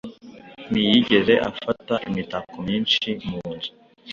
[0.69, 3.71] Ntiyigeze afata imitako myinshi mu nzu